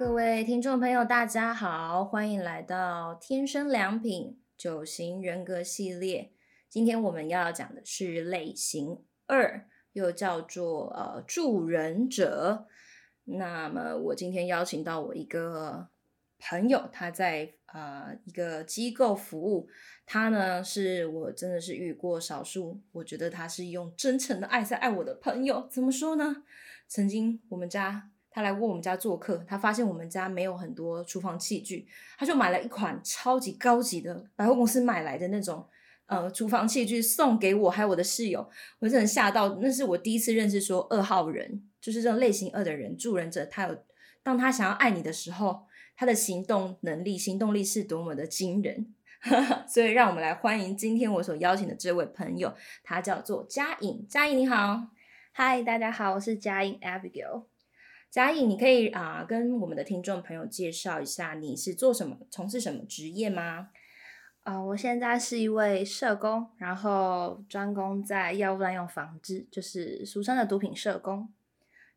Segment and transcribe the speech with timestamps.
[0.00, 6.32] 各位听众朋友，大家好，欢迎来到天生良品九型人格系列。
[6.70, 12.66] 今天我们要讲的是类型二，又叫做呃助人者。
[13.24, 15.88] 那么我今天邀请到我一个
[16.38, 19.68] 朋友，他在呃一个机构服务，
[20.06, 25.68] 他呢是我真的是遇过少数，我觉得他是用真诚的爱在爱我的朋友。
[25.70, 26.44] 怎么说呢？
[26.88, 28.09] 曾经我们家。
[28.32, 35.66] 他来过我们家做客，他发现我们家没有很多厨房器具，他就买了一款超级高级的百货公司买来的那种
[36.06, 38.48] 呃厨房器具送给我，还有我的室友，
[38.78, 43.76] 我真的吓到，那是我第一次认识说二号人，就是这种类型二的人，助人者，他有
[44.22, 45.66] 当他想要爱你的时候，
[45.96, 48.94] 他的行动能力、行动力是多么的惊人，
[49.66, 52.54] 所以让我们来欢迎今天我所邀请的这位朋友，
[52.84, 54.88] 他叫做佳颖，佳颖你好，
[55.32, 57.42] 嗨，大家好，我是佳颖 Abigail。
[58.10, 63.70] 佳颖，你可以啊、呃、跟我们的听众朋友介绍一下你是做什么、从事什么职业吗？
[64.42, 71.32] 啊、呃，我现在是一位社工，然后专攻在药物滥用防治，就是俗称的毒品社工。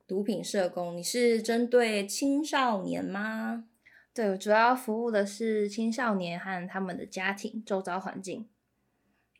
[0.05, 3.65] 毒品社工，你是针对青少年吗？
[4.13, 8.47] 对，我主要服务的是青少年和他们的家庭周遭环境。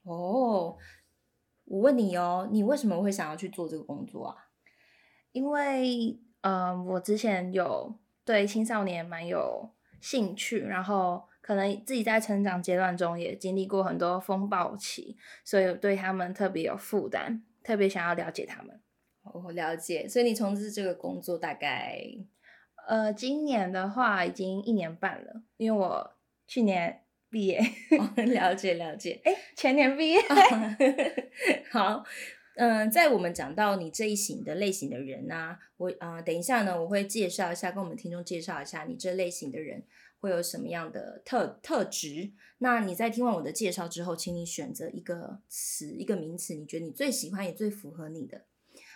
[0.02, 0.76] 哦，
[1.66, 4.48] 我问你哦，你为什么会想要去做这个工作啊？
[5.34, 6.20] 因为。
[6.44, 9.70] 嗯，我之前有对青少年蛮有
[10.02, 18.82] 兴趣，然后可能自己在成长阶段中也经历过很多风暴期，所以对他们特别有负担，特别想要了解他们。
[19.34, 21.98] 我了解，所以你从事这个工作大概，
[22.88, 27.62] 呃，今年的话已经一年半了，因为我去年毕业。
[27.98, 30.20] 哦，了解了解， 哎，前年毕业。
[31.72, 32.04] 好。
[32.56, 39.84] 嗯、在我们讲到你这一型的类型的人呢、我啊、呃，等一下呢，我会介绍一下，跟我们听众介绍一下你这类型的人
[40.20, 42.32] 会有什么样的特特质。
[42.60, 48.46] 那你在听完我的介绍之后，请你选择一个词，一个名词，你觉得你最喜欢也最符合你的。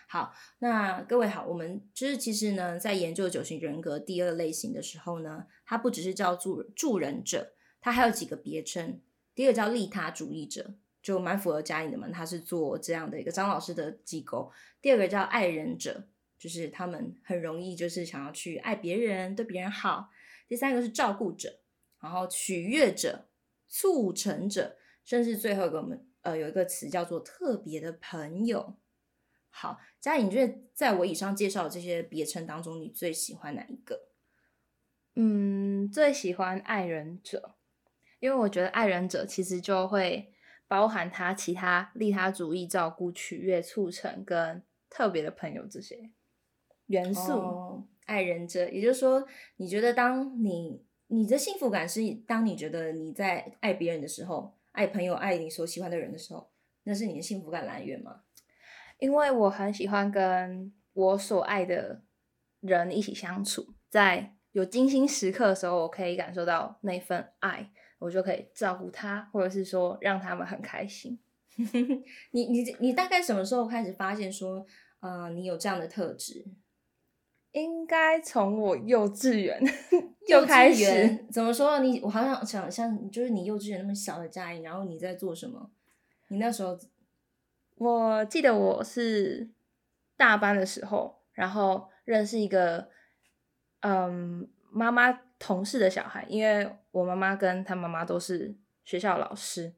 [0.07, 9.01] 好，那各位好，我们就是其实呢，在研究九型人格第二类型的时候呢，它不只是叫助助人者，它还有几个别称。
[9.33, 10.75] 第二个叫利他主义者。
[11.07, 14.51] 就蛮符合佳颖的嘛，他是做这样的一个张老师的机构。
[14.81, 16.05] 第二个叫爱人者，
[16.37, 20.09] 就是他们很容易就是想要去爱别人，对别人好。
[20.49, 21.61] 第三个是照顾者，
[22.01, 23.29] 然后取悦者、
[23.69, 24.75] 促成者，
[25.05, 28.75] 甚至最后一个我们呃有一个词叫做特别的朋友。
[29.49, 34.09] 好，佳颖，你觉得在我以上介绍的这些别称当中，你最喜欢哪一个？
[35.15, 37.55] 嗯，最喜欢爱人者，
[38.19, 40.33] 因为我觉得爱人者其实就会。
[40.67, 46.09] 包含他其他利他主义、照顾、取悦、促成跟特别的朋友这些
[46.87, 47.31] 元素。
[47.33, 49.25] 哦，爱人者，也就是说，
[49.55, 56.49] 你觉得当你你的幸福感是当你觉得你在爱别人的时候，爱朋友、爱你所喜欢的人的时候，
[56.83, 58.21] 那是你的幸福感来源吗？
[58.99, 62.01] 因为我很喜欢跟我所爱的
[62.59, 67.71] 人一起相处，在有精心时刻的时候，我可以感受到那份爱。
[67.99, 71.19] 我就可以照顾他，或者是说让他们很开心。
[72.31, 74.63] 你你你大概什么时候开始发现说，
[74.99, 76.45] 呃，你有这样的特质？
[77.53, 79.59] 应该从我幼稚园
[80.27, 81.25] 就开始。
[81.31, 81.79] 怎么说？
[81.79, 85.71] 你我好像想像，就是你幼稚园那么小的佳颖，然后你在做什么？
[86.27, 86.77] 你那时候，
[87.77, 89.49] 我记得我是
[90.15, 92.89] 大班的时候，然后认识一个，
[93.79, 95.21] 嗯，妈妈。
[95.39, 99.73] 同事的小孩，因为我妈妈跟他妈妈都是学校老师，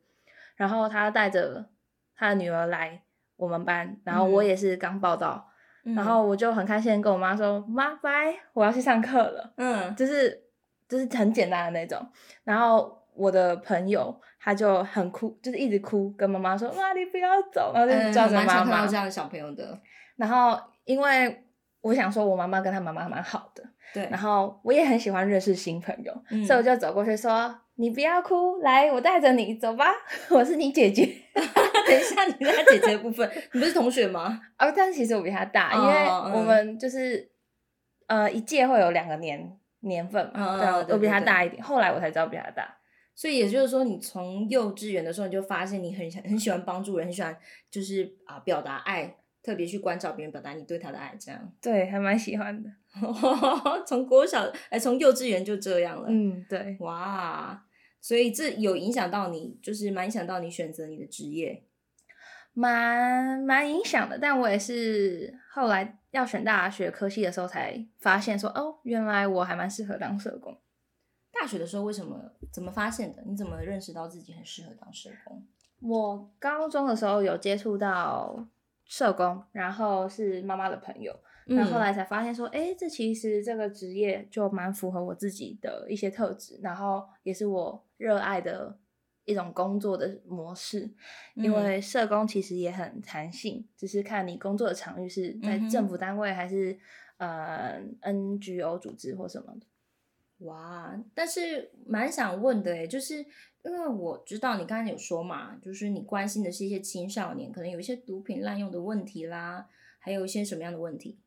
[0.56, 1.70] 然后他带着
[2.16, 3.02] 他的女儿来
[3.36, 5.50] 我们班，然后我也是刚报到，
[5.84, 10.44] 嗯、然后我就很开心跟我妈说：“妈、嗯，拜，我要去上课了。”嗯，就是
[10.88, 12.06] 就是很简单的那种。
[12.44, 18.66] 然后我的朋友他就很哭，就是一直哭，跟妈妈说：“妈，你不要走。”然后就叫着妈妈。
[18.66, 19.80] 看到这样的小朋友的。
[20.16, 21.46] 然后因为
[21.82, 23.64] 我想说，我妈妈跟他妈妈蛮好的。
[23.94, 29.92] 对，然后我也很喜欢认识新朋友，嗯、所以我就走过去说：“你不要哭，来，我带着你走吧，
[30.30, 31.06] 我是你姐姐。
[31.34, 34.40] ”等一下，你是他姐姐的部分，你不是同学吗？
[34.60, 36.06] 哦，但是其实我比他大，因为
[36.38, 37.18] 我们就是、
[38.08, 42.76] 嗯、呃一届会有两个年年份嘛，对，我比他大一点，后来我才知道比他大。
[43.16, 47.36] 所以也就是说，你从幼稚园的时候你就发现你很很喜欢帮助人，很喜欢
[47.72, 49.16] 就是啊表达爱。
[49.42, 52.70] 特别去关照别人，表达你对他的爱，这样 对，还蛮喜欢的。
[53.86, 56.08] 从国小哎，从幼稚园就这样了。
[56.10, 56.76] 嗯，对。
[56.80, 57.66] 哇，
[58.02, 61.64] 所以这有影响到你，就是蛮影响到你选择你的职业。
[62.54, 64.18] 蛮蛮影响的。
[64.20, 70.60] 但我也是后来要选大学科系的时候才发现说，哦，原来我还蛮适合当社工。
[71.32, 72.20] 大学的时候为什么？
[72.52, 73.24] 怎么发现的？
[73.26, 75.46] 你怎么认识到自己很适合当社工？
[75.80, 78.46] 我高中的时候有接触到
[78.90, 81.16] 社工，然后是妈妈的朋友，
[81.46, 88.76] 然后后来才发现说，哎、嗯，这其实这个职业就蛮符合我自己的一些特质，然后也是我热爱的
[89.26, 90.90] 一种工作的模式。
[91.36, 96.74] 因为社工其实也很弹性，只是看你工作的场域是在政府单位还是、
[97.18, 99.68] 嗯、呃 NGO 组织或什么的。
[100.46, 103.24] 哇，但是蛮想问的诶，就是
[103.64, 109.68] 因为我知道你刚才有说嘛，就是你关心的是一些青少年，可能有一些毒品滥用的问题啦，
[110.00, 111.18] 还有一些什么样的问题？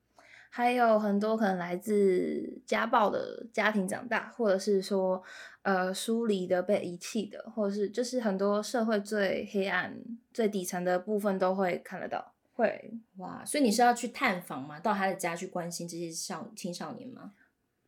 [0.49, 5.23] 还有很多可能来自家暴的家庭长大，或者是说
[5.63, 9.97] 呃疏离的、被遗弃的，或者是就是很多社会最黑暗、
[10.33, 12.33] 最底层的部分都会看得到。
[12.55, 14.79] 会哇，所以你是要去探访吗？
[14.79, 17.33] 到他的家去关心这些少青少年吗？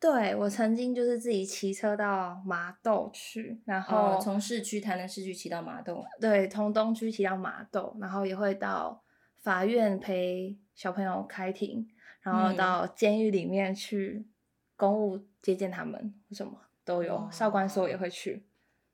[0.05, 9.03] 对，我曾经就是自己骑车到麻豆去，然后从市区台南市区骑到麻豆，对，从东区骑到麻豆，然后也会到
[9.41, 11.89] 法院陪小朋友开庭，
[12.21, 14.27] 然后到监狱里面去
[14.77, 16.53] 公务接见他们，什么
[16.85, 18.45] 都有，少管所也会去。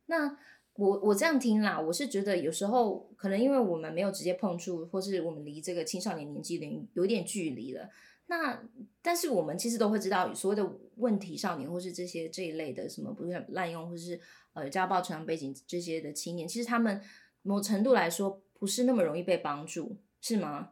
[0.07, 0.39] 那
[0.75, 7.91] 我我这样听啦，我是觉得有时候可能因为我们没有直接碰触，或是我们离这个青少年年纪有点有点距离了。
[8.31, 8.63] 那，
[9.03, 10.65] 但是我们其实都会知道，所谓的
[10.99, 14.21] 问题少年，或是这些这一类的什么，不是滥用，或是
[14.53, 17.03] 呃家暴成长背景这些的青年，其实他们
[17.43, 20.71] 某程度来说不是那么容易被帮助，是吗？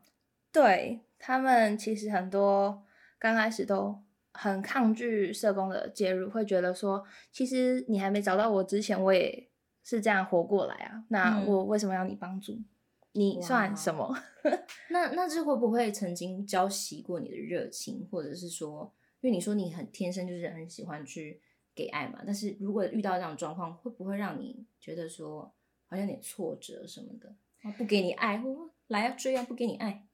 [0.53, 2.85] 对，他们其实很多
[3.19, 3.99] 刚开始都
[4.33, 9.49] 很抗拒社工的介入，会觉得说，其实你还没找到我之前，我也
[9.83, 12.53] 是这样活过来啊，那我为什么要你帮助？
[12.53, 12.65] 嗯
[13.13, 14.17] 你算什么？
[14.91, 21.41] 那那这会不会曾经浇熄过你的热情，或者是说，因为你说你很天生就是很喜欢去
[21.75, 22.23] 给爱嘛？
[22.25, 25.53] 但是如果遇到这样的状况，会不会让你觉得说
[25.87, 27.35] 好像有点挫折什么的？
[27.77, 30.07] 不给你爱，我来啊追啊，不给你爱。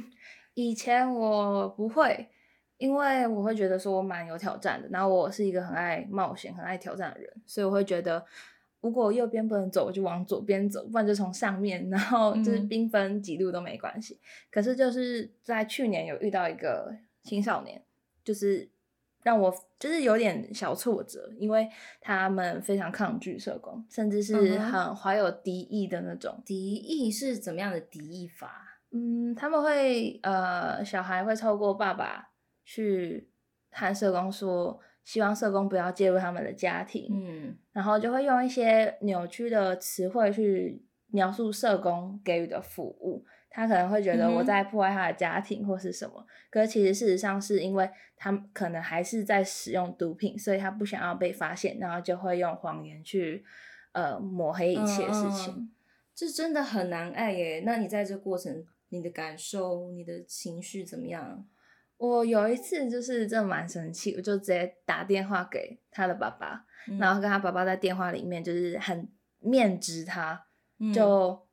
[0.54, 2.28] 以前我不会，
[2.76, 8.26] 因为我会觉得说我蛮有挑战的，然后我是一个很爱冒险、很爱挑战的人，所以我会觉得。
[8.82, 14.14] 如果右边不能走，我就往左边走，不然就从上面，然后就是兵分几路都没关系。
[14.14, 14.24] 嗯。
[14.50, 17.82] 可是就是在去年有遇到一个青少年，
[18.24, 18.66] 就是
[19.22, 21.68] 让我就是有点小挫折，因为
[22.00, 26.42] 他们非常抗拒社工，甚至是很怀有敌意的那种。
[26.46, 28.80] 敌意是怎么样的敌意法？
[28.92, 32.30] 嗯，他们会呃，小孩会透过爸爸
[32.64, 33.28] 去
[33.70, 34.80] 和社工说。
[35.10, 43.24] 希望社工不要介入他们的家庭，嗯，然后就会用一些扭曲的词汇去描述社工给予的服务。
[43.50, 53.44] 他可能会觉得我在破坏他的家庭或是什么，嗯、可是其实事实上是因为他可能还是在使用毒品，所以他不想要被发现，然后就会用谎言去
[53.90, 55.52] 呃抹黑一切事情。
[55.56, 55.72] 嗯、
[56.14, 57.64] 这真的很难爱耶。
[57.66, 61.44] 那你在这过程，你的感受、你的情绪怎么样？
[62.00, 69.06] 我有一次就是真的蛮生气，我就直接打电话给他的爸爸，嗯、然后跟他爸爸在电话里面就是很
[69.38, 70.46] 面质他，
[70.78, 71.46] 嗯、就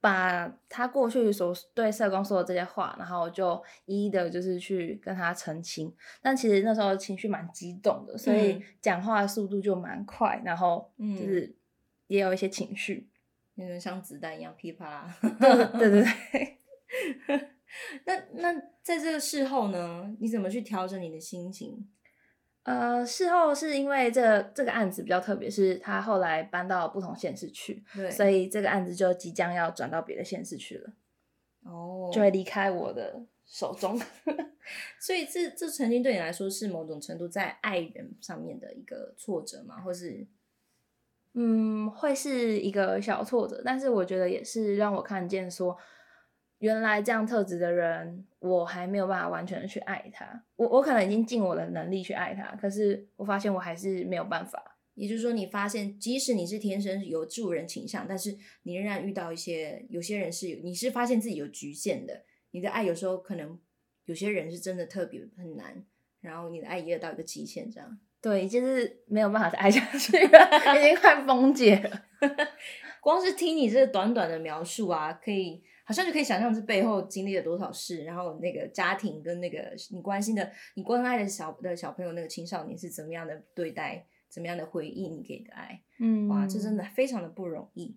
[0.00, 5.94] 把他过去所对社工说的这些话，然后就一一的就是去跟他澄清。
[6.22, 11.54] 但其实那时候情绪蛮激动的，所以讲话的速度就蛮快，然后就是
[12.06, 13.06] 也有一些情绪，
[13.56, 15.14] 有点像子弹一样噼啪啦。
[15.20, 16.02] 对对对
[17.26, 17.48] 对。
[18.04, 18.52] 那那
[18.82, 21.88] 在这个事后呢，你怎么去调整你的心情？
[22.62, 30.92] 呃，事后是因为这、这个案子比较特别，是他后来搬到不同县市去，对，所以这个案子就即将要转到别的县市去了，
[31.64, 34.00] 哦，就会离开我的手中。
[34.98, 39.82] 所以这这曾经对你来说是某种程度在爱人上面的一个挫折吗？
[39.82, 40.26] 或是
[41.34, 45.76] 嗯，会是一个小挫折，但是我觉得也是让我看见说。
[46.58, 50.44] 原来这样特质的人，我还没有办法完全的去爱他。
[50.56, 54.78] 我我可能已经尽我的能力去爱他，可是我发现我还是没有办法。
[54.94, 62.22] 也就是说，你发现即使你是天生有助人倾向，但是你仍然遇到一些有些人是有，你是发现自己有局限的。
[62.52, 63.58] 你的爱有时候可能
[64.04, 65.84] 有些人是真的特别很难，
[66.20, 67.98] 然后你的爱也有到一个极限，这样。
[68.22, 72.04] 对，就是没有办法再爱下去了， 已经快崩解了。
[73.02, 75.62] 光是听你这个短短的描述啊，可以。
[75.84, 87.96] 好像就可以想象这背后经历了多少事，然后那个家庭跟那个你关心的、你关爱的小的小朋友，那个青少年是怎么样的对待，怎么样的回应你给的爱，嗯，哇，这真的非常的不容易。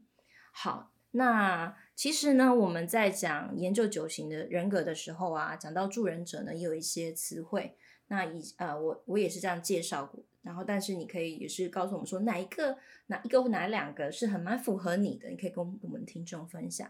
[0.52, 7.76] 好，那其实呢，我们在讲研究九型的人格的时候啊，讲到助人者呢，也有一些词汇。
[8.10, 10.24] 那以呃，我我也是这样介绍过。
[10.42, 12.78] 然后，但是你可以也是告诉我们说，哪一个、
[13.08, 16.90] 哪一个或哪两个是很蛮符合你的，你可以跟我们听众分享。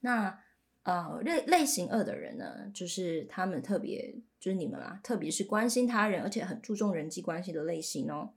[0.00, 0.38] 那
[0.82, 8.32] 呃，类类型二的人呢，就是他们特别，就是你们啊，特别是关心他人，而且很注重人际关系的类型哦。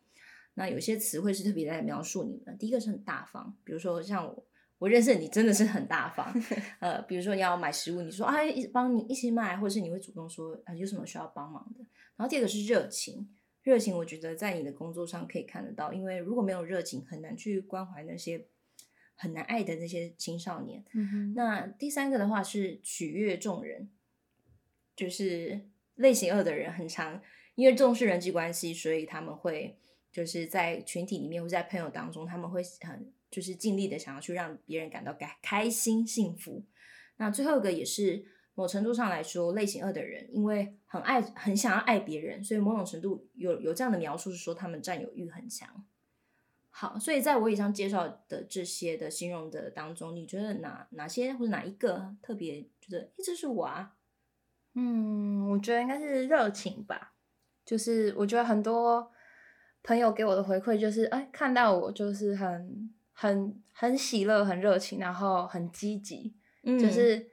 [0.55, 2.53] 那有些词汇是特别在描述你们的。
[2.53, 4.45] 第一个是很大方，比如说像我，
[4.77, 6.31] 我认识你真的是很大方。
[6.79, 11.79] 呃，比如说你要买食物，你说啊，一，帮你一起买，或者是你会主动说啊，有什么需要帮忙的。
[12.17, 13.29] 然后第二个是热情。
[13.63, 18.45] 热情，我觉得在你的工作上可以看得到，因为如果没有热情，很难去关怀那些
[19.15, 20.83] 很难爱的那些青少年。
[20.93, 21.33] 嗯哼。
[21.33, 23.89] 那第三个的话是取悦众人，
[24.95, 27.21] 就是类型二的人很常
[27.55, 29.77] 因为重视人际关系，所以他们会
[30.11, 36.65] 就是在群体里面或在朋友当中，他们会很就是尽力的想要去让别人感到开开心幸福。
[37.17, 38.25] 那最后一个也是。
[38.55, 45.67] 某程度上来说，类型二的人因为很爱、很想要爱别人，所以某种程度有有这样的描述是说他们占有欲很强。
[46.75, 53.93] 好，所以在我以上介绍的这些的形容的当中，你觉得哪哪些或者哪一个特别觉得，一直是我啊？
[54.73, 57.13] 嗯，我觉得应该是热情吧。
[57.63, 59.11] 就是我觉得很多
[59.83, 67.31] 朋友给我的回馈就是，哎，看到我就是很很很喜乐、很热情，然后很积极，嗯，就是。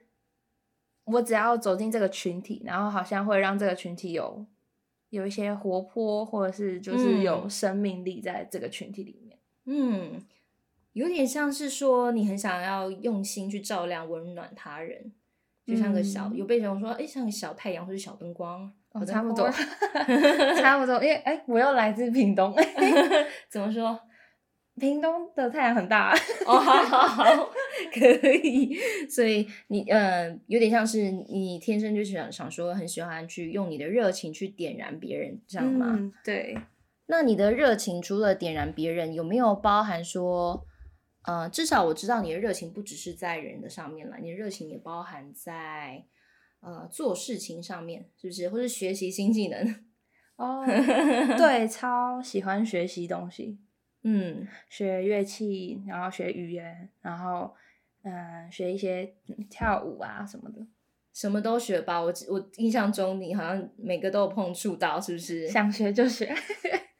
[1.05, 4.45] 我只要走进这个群体，然后好像会让这个群体有
[5.09, 9.20] 有一些活泼，或者是就是有生命力在这个群体里面。
[9.65, 10.21] 嗯，
[10.93, 15.11] 有点像是说你很想要用心去照亮、温暖他人，
[15.65, 18.71] 就像个小、嗯、有被人说，哎，像个小太阳或者小灯光。
[18.93, 19.49] 哦，差不多，
[20.59, 20.95] 差不多。
[20.95, 22.53] 因为哎，我又来自屏东，
[23.49, 23.97] 怎么说？
[24.75, 26.13] 屏东的太阳很大
[26.45, 27.49] 哦，好好好，
[27.93, 28.75] 可以。
[29.09, 35.95] 所以你呃，有点像是你天生就是想想说，很喜欢去用你的热情去点燃别人，这样吗？
[35.97, 36.57] 嗯，对。
[37.11, 40.65] 那你的热情除了点燃别人，有没有包含说，
[41.23, 46.05] 呃，至少我知道你的热情不只是在人的上面了，你的热情也包含在
[46.61, 48.47] 呃做事情上面，是不是？
[48.47, 49.83] 或是学习新技能？
[50.37, 50.65] 哦，
[51.37, 53.59] 对，超喜欢学习东西。
[54.03, 57.53] 嗯，学乐器，然后学语言，然后
[58.03, 59.13] 嗯，学一些
[59.49, 60.65] 跳舞啊什么的，
[61.13, 62.01] 什么都学吧。
[62.01, 65.49] 我我印象中你好像每个都有碰触到，是不是？
[65.49, 66.33] 想学就学，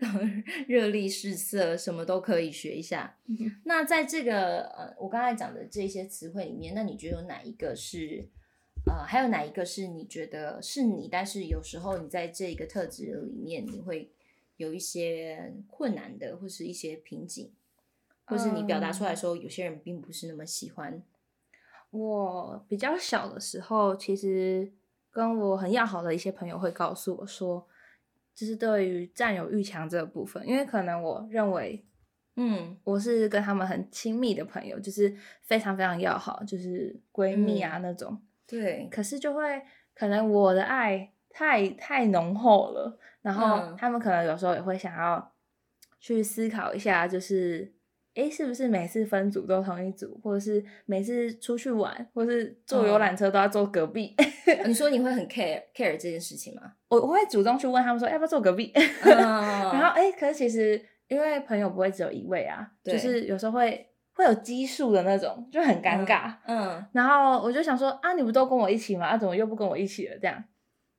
[0.00, 0.20] 然后
[0.66, 3.16] 热力试色，什么都可以学一下。
[3.26, 8.28] 嗯、那在这个呃，我刚才讲的这些词汇里面，那你觉得有哪一个是
[8.86, 14.10] 呃，还有哪一个是你觉得是你，但是有时候你在这个特质里面你会。
[14.56, 17.52] 有一些困难的，或是一些瓶颈，
[18.24, 21.02] 或是你表达出来说，有些人并不是那么喜欢。
[21.90, 24.72] 我比较小的时候，其实
[25.10, 27.66] 跟我很要好的一些朋友会告诉我说，
[28.34, 31.84] 就是对于占有欲强这个部分，因为可能我认为，
[32.36, 38.20] 嗯，我是跟他们很亲密的朋友，就是非常非常要好，就是闺蜜啊那种。
[38.46, 39.62] 对，可是就会
[39.94, 42.98] 可能我的爱太太浓厚了。
[43.22, 45.32] 然后他们可能有时候也会想要
[45.98, 47.72] 去思考一下，就是，
[48.14, 54.14] 诶，是不是每次分组都同一组，或者是每次出去玩，或者是坐游览车都要坐隔壁？
[54.46, 56.72] 嗯、你说你会很 care care 这件事情吗？
[56.88, 58.72] 我我会主动去问他们说，要不要坐隔壁？
[59.02, 66.32] 嗯、 然后，哎，可是其实因为朋友不会只有一位啊，就是有时候会会有奇数的那种，就很尴尬。
[66.46, 69.06] 嗯，嗯然后我就想说，啊，你不都跟我一起吗？
[69.06, 70.16] 啊，怎么又不跟我一起了？
[70.20, 70.42] 这样。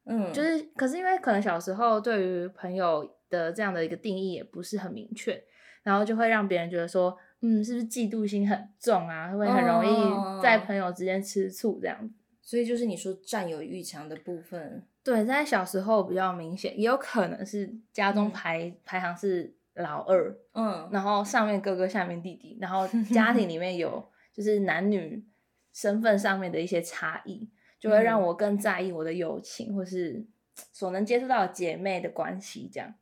[0.08, 5.42] 嗯，就是，可是因为可能小时候对于朋友的这样的一个定义也不是很明确，
[5.86, 9.32] 然后就会让别人觉得说，嗯，是不是嫉妒心很重啊？
[9.32, 12.14] 会很容易在朋友之间吃醋这样子。
[12.42, 25.26] 所以就是你说占有欲强的部分，对，在小时候比较明显，也有可能是家中排、嗯、排行是老二，嗯，然后上面哥哥，下面弟弟，然后家庭里面有 就是男女
[25.72, 27.50] 身份上面的一些差异。
[27.78, 30.26] 就会让我更在意我的友情，嗯、或是
[30.74, 32.96] 所能接触到的姐妹的关系，这样。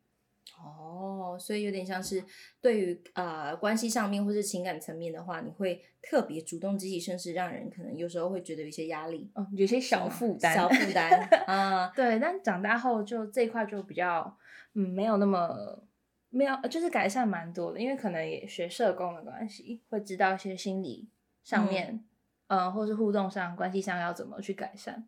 [0.63, 2.23] 哦，所以有点像是
[2.61, 11.11] 对于呃关系上面或是情感层面的话，你会特别主动积极，甚至让人可能有时候会觉得有些压力，哦，有些小负担，小负担
[11.45, 11.91] 啊。
[11.95, 14.37] 对，但长大后就这一块就比较
[14.73, 15.83] 嗯没有那么
[16.29, 21.09] 没有，就是改善蛮多的，因为可能也学社工的关系，会知道一些心理
[21.43, 21.89] 上面。
[21.93, 22.05] 嗯
[22.47, 25.07] 呃，或是互动上、关系上要怎么去改善？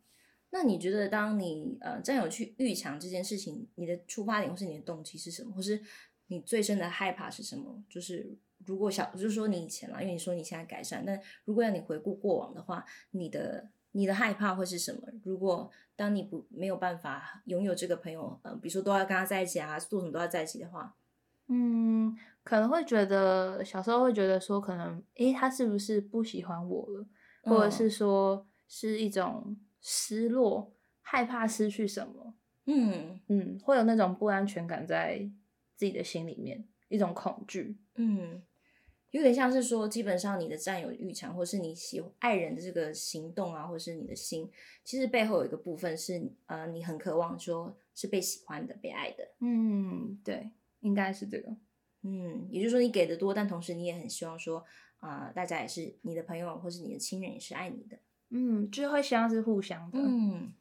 [0.52, 5.52] 那你觉得，当你呃占有欲强这件事情，你的出发点或是你的动机是什么？
[5.54, 5.82] 或是
[6.28, 7.84] 你最深的害怕是什么？
[7.90, 15.02] 就是如果小就是说你以前啦，因为你说你现在改善，但如果要你回顾过往的话，你的你的害怕会是什么？
[15.24, 20.96] 如果当你不没有办法拥有这个朋友，呃，比如说都要跟他在一起啊，做什么都要在一起的话，
[21.48, 27.06] 嗯，可能会觉得小时候会觉得说，可能诶，他是不是不喜欢我了，
[27.44, 29.56] 或者是说是一种
[29.88, 32.34] 失落，害怕失去什么，
[32.66, 35.30] 嗯嗯，会有那种不安全感在
[35.76, 38.42] 自己的心里面，一种恐惧，嗯。
[39.12, 44.52] 有点像是说，基本上你的占有欲强，或是你喜欢爱人的这个行动啊，或是你的心，
[44.84, 49.26] 其实背后有一个部分是，呃，你很渴望说是被喜欢的、被爱的。
[49.40, 50.50] 嗯，对，
[50.82, 51.56] 应该是这个。
[52.02, 54.66] 嗯，也就是说你给的多，但同时你也很希望说，
[54.98, 57.98] 啊、呃，大家也是你的朋友，或是你的亲人也是爱你的。
[58.30, 60.00] 嗯，就会希望是互相的。
[60.00, 60.54] 嗯，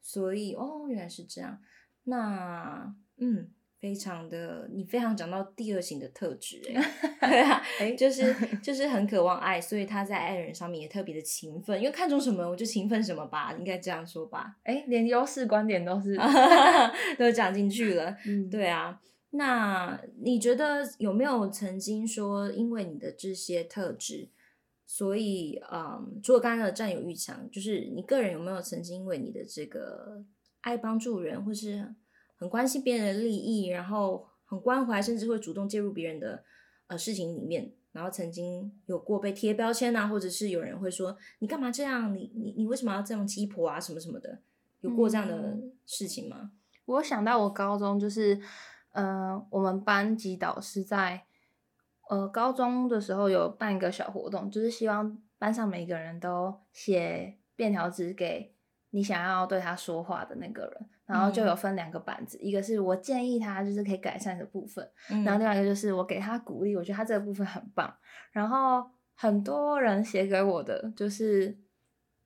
[0.00, 1.60] 所以哦，原来是这样。
[2.04, 3.50] 那嗯。
[3.80, 14.56] 非常的，你非常讲到第二型的特质，哎，对啊，哎，就是 就是很渴望爱，所以他在爱人上面也特别的勤奋，因为看中什么我就勤奋什么吧，应该这样说吧？
[14.64, 16.16] 哎，连优势观点都是
[17.16, 19.00] 都讲进去了，嗯，对啊。
[19.30, 24.28] 那你觉得有没有曾经说，因为你的这些特质，
[24.90, 30.24] 所以嗯，除了刚刚的占有欲强，就是你个人有没有曾经因为你的这个
[30.62, 31.94] 爱帮助人，或是
[32.36, 36.42] 很关心别人的利益，然后很关怀，甚至会主动介入别人的
[36.86, 44.38] 呃事情里面，然后曾经有过被贴标签啊，或者是有人会说你干嘛这样，你你你为什么要这样鸡婆啊，什么什么的，
[44.80, 46.38] 有过这样的事情吗？
[46.40, 46.50] 嗯、
[46.86, 48.40] 我想到我高中就是，
[48.92, 51.24] 呃，我们班级导师在
[52.08, 58.54] 呃高中的时候有办一个小活动，就是希望班上每个人都写便条纸给
[58.90, 60.88] 你想要对他说话的那个人。
[61.08, 67.90] 然后就有分两个板子，嗯、一个是我建议他就是可以改善的部分，嗯、然后另外一个就是我给他鼓励，我觉得他这个部分很棒。
[68.30, 68.84] 然后
[69.14, 71.56] 很多人写给我的就是，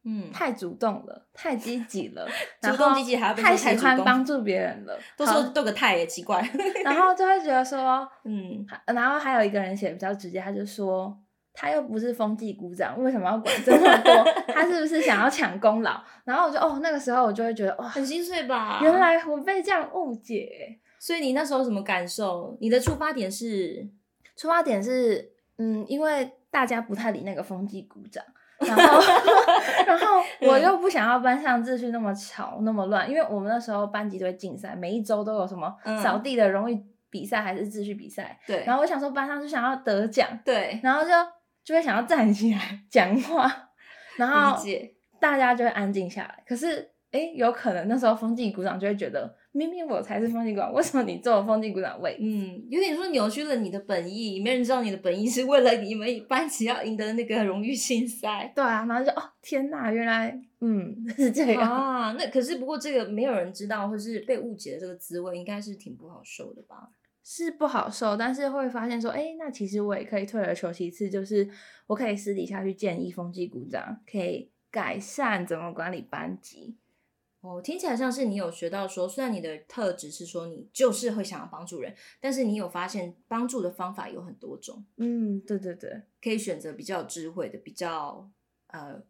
[0.04, 2.26] 嗯，太主动了，太积极了，
[2.60, 6.42] 主动积极还要太喜欢帮助别人了， 都说都个太也奇怪。
[6.84, 11.16] 然后就会觉得说，嗯，然后还有一个人写的比较直接，他就说。
[11.54, 14.24] 他又不是风纪股长，为什么要管这么多？
[14.54, 16.02] 他是不是想要抢功劳？
[16.24, 18.80] 然后我就哦，那个时候我就会觉得哇，很心碎吧？
[18.82, 20.80] 原来我被这样误解。
[20.98, 22.56] 所以你那时候什么感受？
[22.58, 23.86] 你的出发点是？
[24.34, 28.24] 出发点是，嗯，因为大家不太理那个风纪股长，
[28.66, 29.00] 然后
[29.86, 38.38] 然后我又不想要班上秩序那么吵那么乱，因为我们那时候班级都会竞赛，每一周都有什么扫地的荣誉比赛还是秩序比赛。
[38.46, 38.64] 对。
[38.64, 41.10] 然后我想说班上就想要得奖，对，然后就。
[41.64, 42.58] 就会想要站起来
[42.90, 43.48] 讲话，
[44.18, 44.60] 然后
[45.20, 46.42] 大家就会安静下来。
[46.44, 52.16] 可是，诶，有可能那时候风纪鼓掌就会觉得，明明我才是风纪股长，为什么你坐风纪股长位？
[52.18, 58.50] 嗯，有点说扭曲了你的本意，没人知道你的本意是为了你们班级要赢得那个荣誉竞赛。
[58.56, 62.12] 对啊，然后就哦，天哪，原来嗯是这样啊。
[62.18, 66.88] 那可是不过这个没有人知道，或是被误解的这个滋味，应该是挺不好受的吧？
[67.24, 71.48] 是不好受，但是会发现说，哎，那其实我也可以退而求其次，就是
[71.86, 76.78] 我可以私底下去建议风纪股长，可以改善怎么管理班级。
[77.42, 84.82] 哦，听起来像是你有学到说，虽然你的特质是说你就是会想要帮助人，但是你有发现帮助的方法有很多种。
[84.96, 88.30] 嗯，对对对，可以选择比较智慧的、比较
[88.68, 89.02] 呃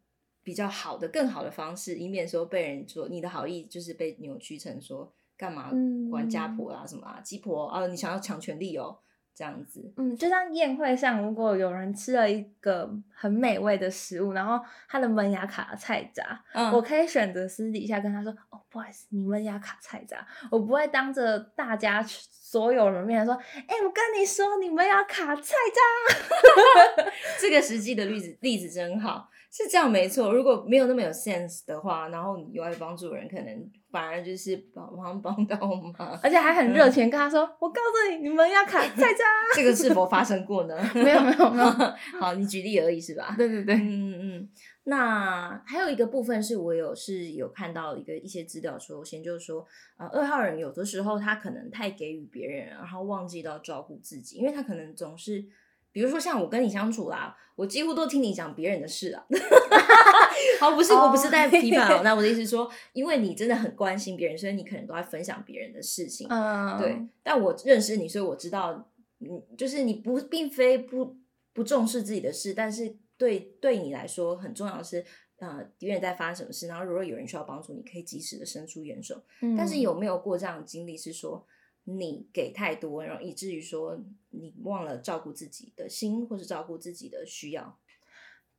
[0.43, 5.13] 比较好的、更好的方式，以免说被人说你的好意就是被扭曲成说。
[5.35, 5.73] 干嘛
[6.09, 7.85] 管家婆啊什么啊鸡婆啊？
[7.89, 8.97] 你想要抢权利哦，
[9.35, 9.93] 这样子。
[9.97, 23.35] 嗯，就像宴会上，如果有人吃了一个很美味的食物，然后他的门牙卡菜渣，嗯，我可以选择私底下跟他说：“哦，不好意思，你门牙卡菜渣。”我不会当着大家所有人面说
[23.67, 27.05] ：“哎，我跟你说，你门牙卡菜渣。”
[27.41, 30.33] 这个实际的例子例子真好，是这样没错。
[30.33, 33.71] 如果没有那么有 sense 的话，然后你又爱帮助人，可能。
[33.93, 39.23] 反而就是帮忙帮到忙，而且还很热情跟他说：“嗯、我告诉你，你们要卡菜渣。”
[39.55, 40.75] 这个是否发生过呢？
[40.95, 41.67] 没有没有没有。
[42.19, 43.35] 好，你举例而已是吧？
[43.37, 44.49] 对对对，嗯嗯嗯。
[44.85, 49.63] 那还有一个部分是我有是有看到一个一些资料说，先就是说，
[49.99, 55.45] 呃，二号人有的时候他可能太给予别人，然后忘记到照顾自己，因为他可能总是。
[55.93, 59.25] 比如说像我跟你相处啦，我几乎都听你讲别人的事啊。
[60.59, 61.05] 好，不是，oh.
[61.05, 62.01] 我不是在批判哦。
[62.03, 66.27] 那我的意思是说，因为你真的很关心别人，所以你可能都在分享别人的事情。
[66.31, 66.79] 嗯，uh.
[66.79, 66.97] 对。
[67.23, 71.17] 但我认识你，所以我知道，嗯，就是你不并非不
[71.53, 75.05] 不重视自己的事，但是对对你来说很重要的是，
[75.39, 79.21] 呃，别人在发生什么事，然后如果有人需要帮助，你可以及时的伸出援手。
[79.41, 79.55] 嗯。
[79.57, 81.45] 但是有没有过这样的经历是说，
[81.85, 83.99] 你给太多，然后以至于说
[84.31, 87.77] 你忘了照顾自己的心，或是照顾自己的需要，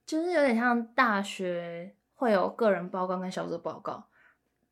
[0.06, 4.10] 就是有点像大学会有个人报告跟小组报告，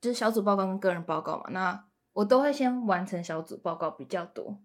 [0.01, 1.45] 就是小组报告跟个人报告嘛。
[1.51, 4.59] 那我都会先完成小组报告比较多。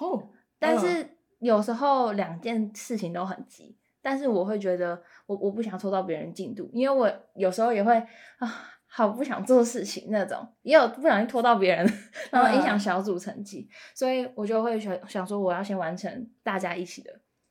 [0.00, 7.94] 哦，但是有时候两件事情都很急，但是我会觉得我我不想拖到别人进度，因为我有时候也会
[8.38, 8.72] 啊。
[8.96, 11.86] 好不想做事情那种，也有不小心拖到别人，
[12.30, 17.10] 然后影响小组成绩，嗯、所以我就会想想说，我要先完成大家一起的。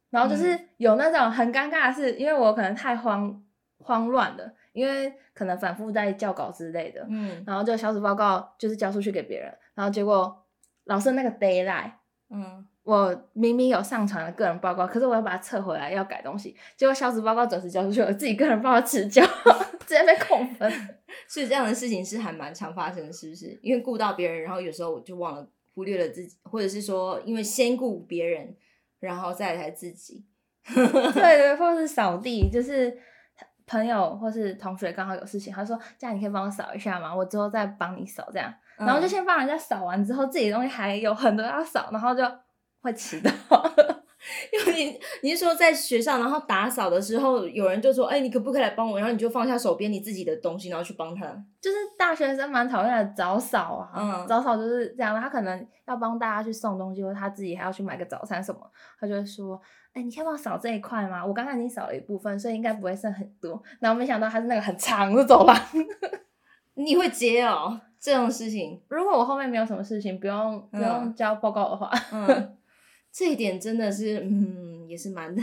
[0.09, 3.45] 然后就是有那种很尴尬的事，因为我可能太慌
[3.77, 10.43] 慌乱了，因为可能反复在校稿之类的，嗯，然后就小组报告就是交出去给别人，然后结果
[10.85, 11.93] 老师那个 d a y l i h t
[12.31, 12.67] 嗯。
[12.85, 19.25] 我明明有上传了个人报告，可是我要把它撤回来，要改东西，结果小组报告准时交出去，我自己个人报告迟交，
[19.87, 20.71] 直接被扣分。
[21.27, 23.57] 所以这样的事情是还蛮常发生的，是不是？
[23.63, 28.55] 因为顾到别人，然后有时候我就忘了忽略了自己，或者是说因为先顾别人，
[28.99, 30.23] 然后再来自己。
[30.63, 32.95] 对对，或是扫地，就是
[33.65, 37.15] 朋友或是同学刚好有事情，他说：“这样你可以帮我扫一下吗？
[37.15, 42.23] 我之后再帮你扫。”这样，然后就先帮人家扫完之后，自己的东西还有很多要扫，然后就。
[42.85, 43.31] 会迟到，
[44.53, 51.25] 因为你你是说在学校，然后打扫的时候，有人就说：“哎，你可不可以来帮我？”然后你就放下手边你自己的东西，然后去帮他。
[51.61, 55.19] 就是大学生蛮讨厌的早扫啊，嗯，早扫就是这样。
[55.19, 58.59] 他可能要帮大家去送东西，或者他自己还要去买个早餐什么，
[58.99, 59.59] 他就会说
[59.93, 61.25] ：“哎，你可以帮我扫这一块吗？
[61.25, 65.55] 我刚刚已经扫了一部分，所以应该不会剩很多。”然后没想到他是那个很长的走廊，
[66.75, 68.81] 你会接哦这种事情？
[68.89, 72.57] 如果我后面没有什么事情，不用不用交报告的话，嗯。
[73.17, 75.33] 这一点真的是，嗯，也是蛮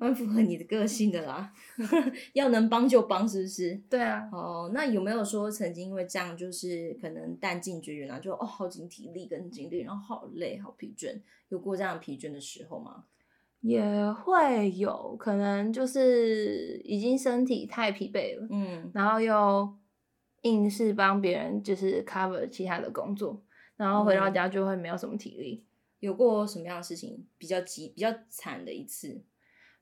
[0.00, 1.52] 蛮符合你的个性的啦。
[2.32, 3.78] 要能帮就帮，是不是？
[3.90, 4.26] 对啊。
[4.32, 13.04] 哦，那有没有说曾经因为这样，就是可能弹尽绝缘啊，就哦耗尽体力跟精力，然后好累、好疲倦，有过这样疲倦的时候吗？
[13.60, 19.76] 也会有可能，就是已经身体太疲惫了，嗯，然后又
[20.40, 23.42] 硬是帮别人，就是 cover 其他的工作，
[23.76, 25.66] 然后回到家就会没有什么体力。
[26.04, 29.24] 有过什么样的事情比较急、比较惨的一次？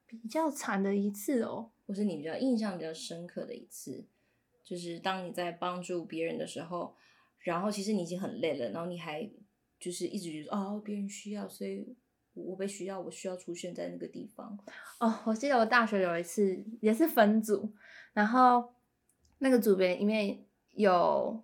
[0.07, 4.05] 比较惨的一次哦，或是你比较印象比较深刻的一次，
[4.63, 6.95] 就是当你在帮助别人的时候，
[7.41, 9.29] 然后其实你已经很累了，然后你还
[9.81, 11.97] 就是一直觉得哦，别人需要，所以
[12.35, 14.57] 我被需要，我需要出现在那个地方。
[15.01, 17.73] 哦，我记得我大学有一次也是分组，
[18.13, 18.73] 然后
[19.39, 21.43] 那个组别里面有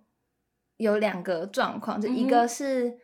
[0.77, 2.97] 有两个状况，就一个是。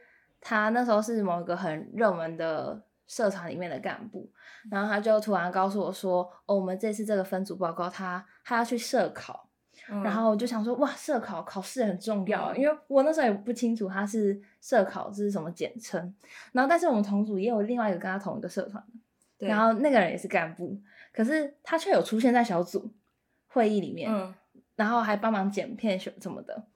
[0.47, 4.29] 他那时候是某一个很热门的社团里面的干部，
[4.69, 9.49] 然后他就突然告诉我说：“哦，我们这次这个分组报告他，他他要去社考。
[9.89, 15.99] 嗯”然后我就想说：“哇，社考考试很重要，因为我那时候也不清楚他是社考这是什么简称。
[16.51, 18.83] 然后，但是我们同组也有另外一个跟他同一个社团
[19.39, 20.79] 的，然后那个人也是干部，
[21.11, 22.93] 可是他却有出现在小组
[23.47, 24.31] 会议里面，嗯、
[24.75, 26.67] 然后还帮忙剪片什么的。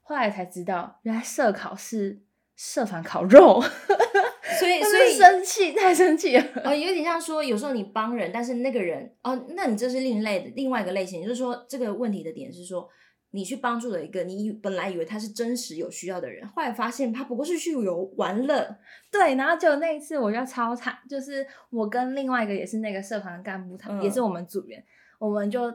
[0.00, 2.22] 后来才知道，原来社考是。
[2.62, 3.58] 社团烤肉，
[4.58, 6.44] 所以所以生气太生气了。
[6.62, 12.86] 呃，有点像说，有时候你帮人，但是那个人哦，那你这是另类的另外一个类型，就是说这个问题的点是说，
[13.30, 18.76] 你去帮助了一个你本来以为他是真实有需要的人，后来发现他不过是去游玩乐。
[19.10, 24.84] 对，然后就那一次我就超惨，就是我跟另外一个也是那个社团的干部，他也是我们组员，嗯、
[25.20, 25.72] 我们就。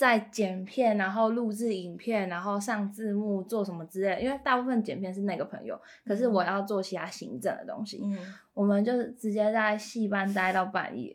[0.00, 4.22] 在剪片，然后录制影片，然后上字幕，做什么之类的。
[4.22, 8.00] 因为大部分剪片是那个朋友，可是我要做其他行政的东西。
[8.02, 11.14] 嗯，我们就直接在戏班待到半夜，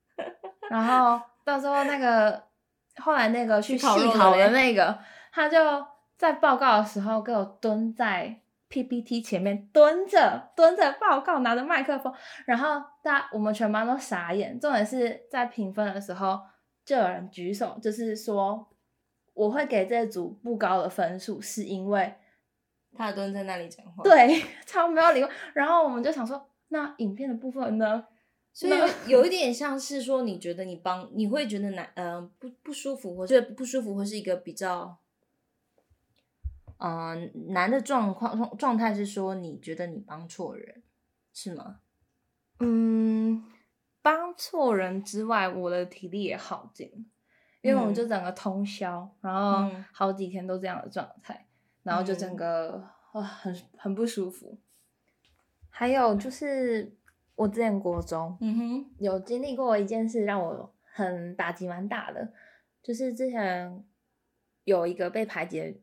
[0.68, 2.42] 然后到时候那个
[2.96, 4.98] 后来那个去戏考的那个，
[5.32, 5.56] 他就
[6.18, 12.12] 在报告的时候给我蹲在 PPT 前面蹲着，蹲着报告，拿着麦克风，
[12.44, 14.60] 然后大我们全班都傻眼。
[14.60, 16.38] 重点是在评分的时候。
[16.84, 18.68] 就有人举手，就是说
[19.34, 22.14] 我会给这组不高的分数，是因为
[22.94, 25.28] 他蹲在那里讲话，对， 超没有礼貌。
[25.54, 28.06] 然后我们就想说，那影片的部分呢？
[28.52, 28.72] 所以
[29.06, 34.98] 有一点像是说，你觉得你帮，你会觉得难，嗯、呃，不不舒服，或者不舒服，或是一个比较，
[36.76, 40.82] 嗯、呃，难的状况状态是说，你觉得你帮错人，
[41.32, 41.80] 是吗？
[42.58, 43.42] 嗯。
[44.02, 46.90] 帮错人之外，我的体力也耗尽，
[47.60, 51.46] 因为我们就整个通宵，嗯、然后好几天都这样的状态，嗯、
[51.84, 54.58] 然后就整个啊很很不舒服。
[55.70, 56.96] 还有就是
[57.34, 62.32] 我之前国中，嗯哼，有经历过一件事让我很打击蛮大的，
[62.82, 63.84] 就是之前
[64.64, 65.74] 有一个被排挤的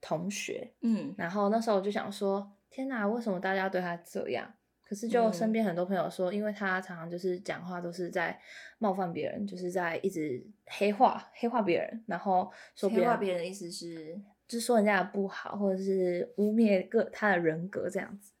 [0.00, 4.52] 同学，嗯，然后那时候我就想说，天哪，为什么大家对他这样？
[4.88, 8.38] 可是就身边很多朋友说，嗯、因为他常常就是讲话都是在
[8.78, 18.32] 冒犯别人，就是在一直黑化黑化别人，然后说别人黑化别人的意思是，就是说人家的不好，或者是污蔑个他的人格这样子。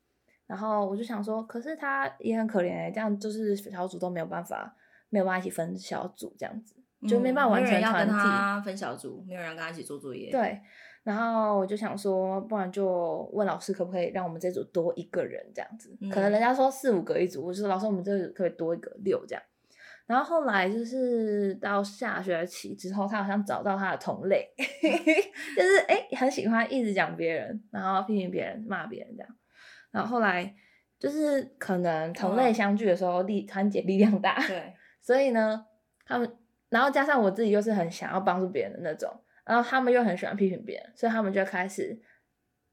[0.46, 4.74] 然后我就想说，可是他也很可怜哎，这样就是小组都没有办法，
[5.10, 6.74] 没有办法一起分小组这样子，
[7.06, 8.64] 就没办法完成团体。
[8.64, 10.30] 分小组，没有人跟他一起做作业。
[10.30, 10.58] 对。
[11.04, 15.96] 然后我就想说，不然就问老师可不可以让我们这组多一个人这样子？
[16.00, 19.42] 嗯、可能人家说四五个一组，我就说老师我们这组可以多一个六这样。
[20.06, 29.36] 然后后来就是到下学期之后，他好像找到他的同类， 就是哎很喜欢一直讲别人，然后批评别人、骂别人这样。
[29.90, 30.54] 然后后来
[30.98, 35.64] 就是可能同类相聚的时候力团结力量大，对， 所以呢
[36.04, 36.36] 他们，
[36.70, 39.10] 然后加上我自己又是很想要帮助别人的那种。
[39.48, 41.98] 然后他们又很喜欢批评别人，所以他们就开始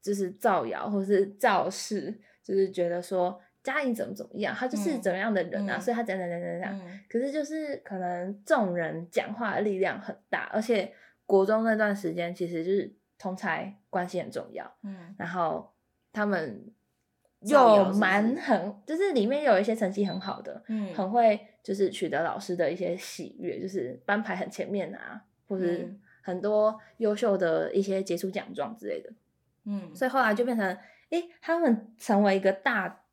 [0.02, 2.12] 就是造谣或是造势，
[2.44, 6.86] 就是觉得说嘉颖怎么怎么样，他就是怎么样的人啊，嗯、所以他怎样怎样怎样怎样。
[6.86, 10.92] 嗯、可是就是可能众人讲话的力量很大，而且
[11.24, 14.70] 国中那段时间其实就是同才关系很重要。
[14.82, 15.72] 嗯，然后
[16.12, 16.70] 他们
[17.40, 26.00] 有蛮很，就是里面有一些成绩很好的，嗯，很会就是取得老师的一些喜悦，就是班排很前面啊，或是、嗯。
[26.26, 29.08] 很多优秀的一些杰出奖状之类的，
[29.64, 30.66] 嗯，所以后来就变成，
[31.10, 33.04] 诶、欸，他们成为一个大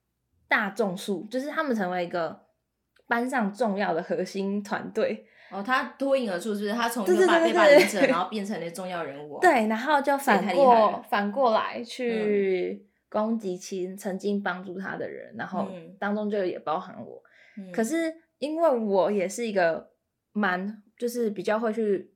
[0.47, 2.47] 大众数，就是他们成为一个
[3.05, 5.27] 班上重要的核心团队。
[5.51, 6.73] 哦，他脱颖而出，是不是？
[6.73, 9.37] 他从一个被霸凌者，然后变成了重要人物。
[9.45, 17.21] 对，然后就反过反过来去攻击其曾经帮助他的人，嗯、然后当中就也包含我。
[17.57, 19.91] 嗯、可是因为我也是一个
[20.31, 22.09] 蛮，就是比较会去。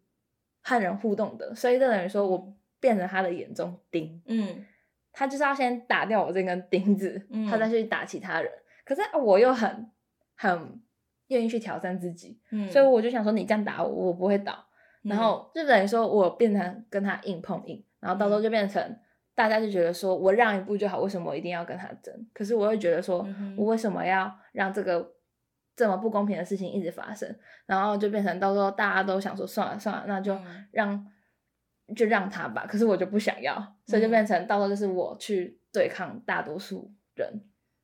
[0.67, 4.21] 和人互动的，所以就等于说我变成他的眼中钉。
[4.25, 4.65] 嗯，
[5.13, 8.51] 他就是要先打掉我这根钉子，嗯、他再去打其他人。
[8.83, 9.89] 可是我又很
[10.35, 10.81] 很
[11.27, 14.53] 愿意去挑战自己，嗯，所以我就想说，你这样打我，我不会倒。
[15.03, 18.99] 嗯、然后就等于说我变成跟他硬碰硬，然后到时候就变成
[19.33, 22.13] 大家就觉得说我让一步就好，为什么我一定要跟他争？
[22.33, 23.25] 可是我会觉得说，
[23.55, 25.13] 我为什么要让这个？
[25.77, 27.33] 这么不公平的事情一直发生，
[27.67, 30.35] 然后就变成到时候大家都想说算了算了，那就
[30.71, 30.91] 让、
[31.85, 32.65] 嗯、就让他吧。
[32.67, 37.43] 可是我就不想要，所以就变成到时候就是我去对抗大多数人。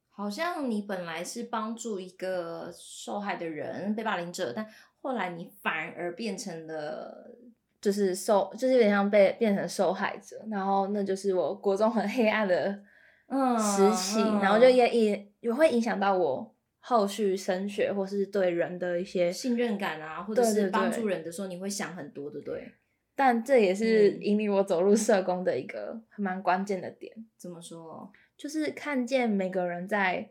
[0.09, 4.67] 好像你本来是帮助一个受害的人，被霸凌者，但
[4.99, 7.31] 后来你反而变成了
[7.79, 10.43] 就是受，就是有点像被变成受害者。
[10.49, 12.79] 然后那就是我国中很黑暗的
[13.27, 16.52] 嗯时期，然后就也也也会影响到我。
[16.85, 22.71] 后续升学或是对人的一些信任感啊，或者是帮助人的时候，你会想很多的，对，不，对。
[23.15, 27.13] 但这也是引领我走入社工的一个蛮关键的点。
[27.15, 28.11] 嗯、怎么说？
[28.35, 30.29] 就是看见每个人在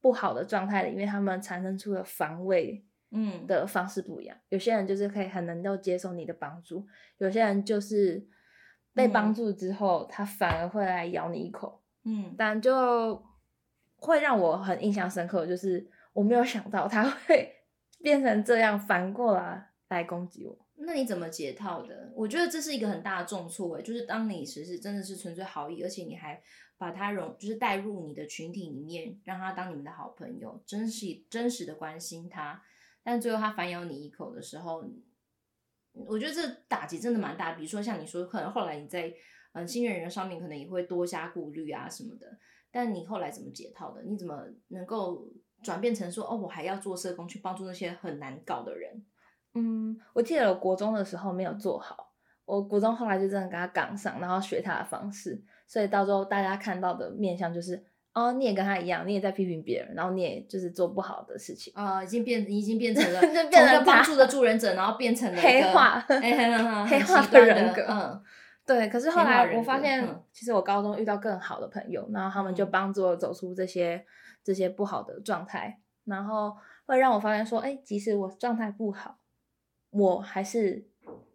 [0.00, 4.36] 不好的状态里面，他们产生出的防卫，嗯，的方式不一样。
[4.36, 6.86] 嗯、有些人就是可以很能够接受你的帮助，
[7.18, 8.24] 有些人就是
[8.94, 11.82] 被帮助之后，嗯、他反而会来咬你一口。
[12.04, 13.20] 嗯，但就。
[14.02, 17.54] 会让我很印象深刻，就是我没有想到他 会
[18.00, 20.58] 变成这样，反过来来攻击我。
[20.74, 22.12] 那你怎么解套的？
[22.16, 26.42] 我觉得这是一个很大的重挫，哎，就是当你其实真的是纯粹好意，而且你还
[26.76, 32.60] 把他融，就是带入你的群体里面，让他当你们的好朋友，真实真实的关心他，
[33.04, 34.84] 但最后他反咬你一口的时候，
[35.92, 37.52] 我觉得这打击真的蛮大。
[37.52, 39.14] 比如说像你说，可能后来你在
[39.52, 42.26] 嗯新人人上面，可能也会多加顾虑啊什么的。
[42.72, 44.02] 但你后来怎么解套的？
[44.02, 45.28] 你怎么能够
[45.62, 49.04] 转变成说，哦，我还要做社工去帮助那些很难搞的人？
[49.54, 52.12] 嗯，我记得我国中的时候没有做好，
[52.46, 68.22] 我国中后来就真的跟他杠上，然后学他的方式，所以到时候大家看到的面相就是，哦，你也跟他一样，你也在批评别人，然后你也就是做不好的事情啊、呃，已经变，已经变成了 从一个帮助的助人者，然后变成了黑化， 黑化的人格，嗯。
[68.64, 74.06] 对，可是后来我发现，其实我高中遇到更好的朋友，嗯、然后他们就帮助我走出这些
[74.44, 79.18] 这些不好的状态，然后会让我发现说，哎，即使我状态不好，
[79.90, 80.86] 我还是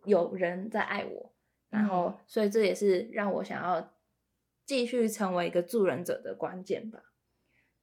[0.05, 1.33] 有人在爱我，
[1.69, 3.93] 然后所以这也是让我想要
[4.65, 7.11] 继续成为一个助人者的关键吧。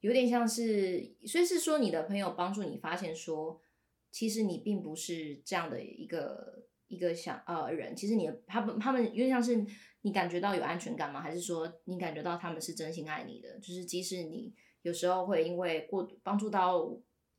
[0.01, 3.61] 有点像是，所以是说你的朋友帮助你发现说，
[4.11, 6.65] 其实你并不是这样的一个。
[6.89, 9.65] 一个想呃人，其实你他们他们因为像是
[10.03, 11.21] 你感觉到有安全感吗？
[11.21, 13.59] 还是说你感觉到他们是真心爱你的？
[13.59, 16.91] 就是即使你有时候会因为过帮助到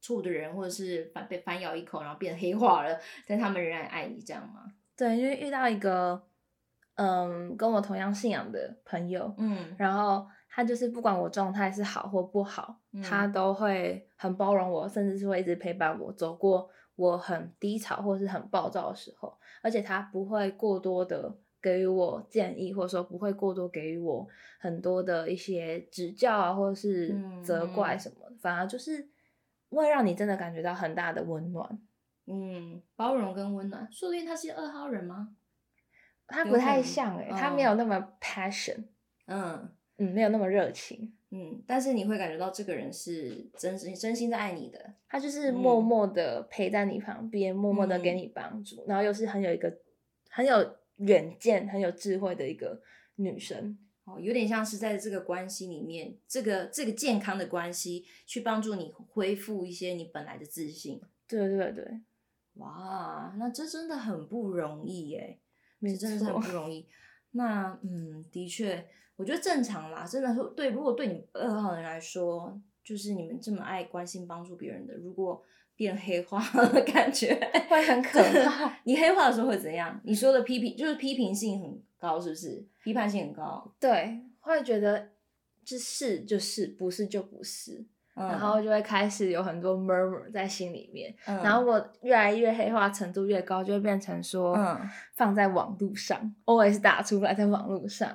[0.01, 4.73] 错误的人，或者是反被反咬一口，然后变黑化了，但他们仍然爱你，这样吗？
[4.97, 6.27] 对，因为遇到一个
[6.95, 24.25] 嗯，跟我同样信仰的朋友，嗯，然后他就是不管我状态是好或不好，嗯、他都会很包容我，甚至是会一直陪伴我走过我很低潮或是很暴躁的时候，而且他不会过多的给予我建议，或者说不会过多给予我
[24.57, 27.13] 很多的一些指教啊，或者是
[27.43, 29.09] 责怪什么的，嗯、反而就是
[29.71, 31.77] 会让你真的感觉到很大的温暖，
[32.27, 33.85] 嗯，包容跟温暖。
[33.91, 35.35] 说不定他是二号人吗？
[36.27, 38.85] 他不太像诶、欸，他没有那么 passion，
[39.25, 49.79] 嗯嗯，没有那么热情，嗯，但是你会感觉到这个人是真心真心在爱你的，他就是默默的陪在你旁边，嗯、默默的给你帮助，然后又是很有一个
[50.29, 52.81] 很有远见、很有智慧的一个
[53.15, 62.01] 女生，哦，有点像是在这个关系里面，这个这个健康的关系去帮助你恢复一些你本来的自信，对对对，
[62.55, 65.39] 哇，那这真的很不容易耶。
[65.81, 66.87] 这真的是很不容易。
[67.31, 70.05] 那嗯，的确，我觉得正常啦。
[70.05, 75.43] 真的是对，如果对你二号人来说，就是你们这么爱关心帮助别人的，如果
[75.75, 76.39] 变黑化
[76.71, 77.33] 的感觉
[77.69, 78.77] 会很可怕。
[78.83, 79.99] 你黑化的时候会怎样？
[80.03, 82.65] 你说的批评就是批评性很高，是不是？
[82.83, 83.73] 批判性很高。
[83.79, 85.09] 对，会觉得
[85.63, 87.85] 就是就是，不是就不是。
[88.15, 94.57] 然后就会开始有很多 murmur 在心里面，嗯、然后我越来越黑化程度越高，就会变成说，
[95.15, 98.09] 放在网路上、嗯、always 打出来在网络上，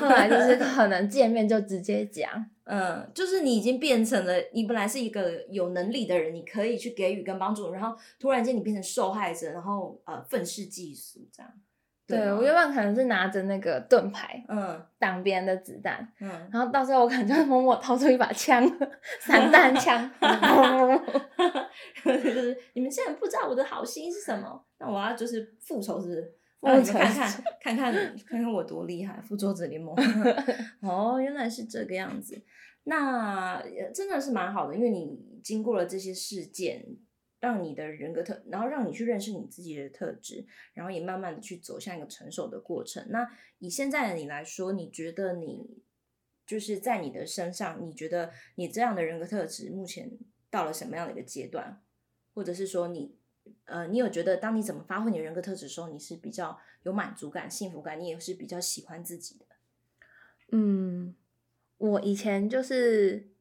[0.00, 2.30] 后来就是 可能见面就直接讲，
[2.64, 11.52] 嗯，就是你已经变成了，你本来是一个有能力的人，你可以去给予跟帮助，然后突然间你变成受害者，然后呃愤世嫉俗这样。
[12.06, 18.62] 对，我原本可能是拿着那个盾牌，嗯，挡别人的子弹，嗯，然后到时候我可能就会默默掏出一把枪，
[19.20, 20.10] 散弹枪，
[22.04, 26.34] 就是你们现在不知道我的好心是什么，那我要就是复仇，是不是？
[26.60, 27.92] 让你们看看，看看，
[28.28, 29.94] 看看我多厉害，复仇者联盟。
[30.80, 32.40] 哦，原来是这个样子，
[32.84, 33.62] 那
[33.94, 36.84] 真的是蛮好的，因为你经过了这些事件。
[37.42, 43.04] 让你的人格特，然后让你去认识你自己的特质，然后也慢慢的去走向一个成熟的过程。
[43.10, 43.28] 那
[43.58, 45.82] 以现在的你来说，你觉得你
[46.46, 50.08] 就是在你的身上，你觉得你这样的人格特质目前
[50.50, 51.82] 到了什么样的一个阶段？
[52.32, 53.16] 或者是说你，
[53.64, 59.46] 呃，你有觉得当你怎么发挥你的人格特质的时候，你是比较有满足感、幸福感，你也是比较喜欢自己的？
[60.52, 61.16] 嗯，
[61.78, 63.32] 我以前就是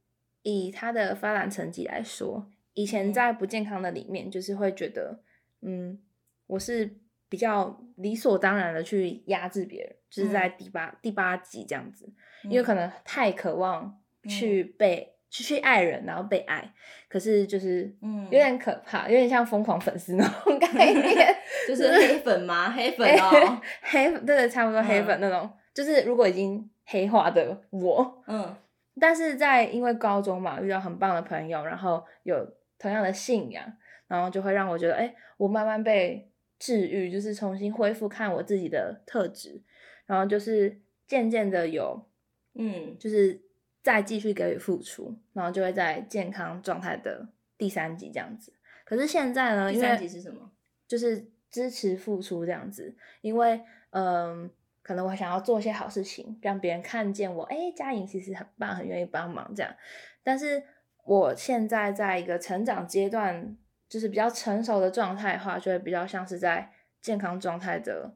[0.42, 2.52] 以他的发展成绩来说。
[2.74, 5.20] 以前在不健康的里面，就是会觉得，
[5.62, 6.00] 嗯，
[6.48, 12.10] 我是比较理所当然的去压制别人，就是在第八、嗯、第八集这样子，
[12.44, 16.74] 因为可能太渴望去被、嗯、去去爱人，然后被爱，
[17.10, 21.36] 可是就是嗯有点可怕，有点像疯狂粉丝那种 概念，
[21.68, 22.72] 就是黑粉吗？
[22.72, 28.56] 黑粉哦， 黑对对，差不多黑粉那种，嗯、就是如果已经黑化的我，嗯，
[29.00, 32.48] 但是在因为高中嘛，遇到很棒的朋友，然后有。
[32.82, 39.62] 同样的信仰，然后就会让我觉得，哎，我慢慢被治愈，就是重新恢复看我自己的特质，
[40.08, 42.10] 然后就是渐渐的有，
[42.56, 43.40] 嗯，就是
[43.84, 48.52] 再继续给予付出，然后就会在健康状态的第三级这样子。
[48.84, 50.52] 可是现在呢，第三级是什么？
[50.88, 54.50] 就是支持付出这样子，因为嗯，
[54.82, 59.76] 可能我想要做一些好事情，让别人看见我，哎，佳颖其实很棒，很愿意帮忙这样，
[60.24, 60.64] 但是。
[61.12, 63.58] 我现在在一个成长阶段，
[63.90, 66.72] 就是比较成熟的状态的话，就会比较像是在
[67.02, 68.16] 健康状态的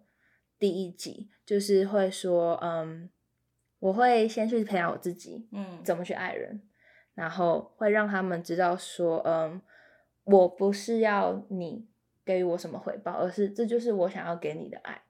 [0.58, 3.10] 第一集，就是会说，嗯，
[3.80, 6.62] 我会先去培养我自己，嗯，怎么去爱人，
[7.16, 9.62] 然后会让他们知道说，嗯，
[10.24, 11.86] 我不是要你
[12.24, 15.02] 给予我什么回报，而是这就是我想要给你的爱，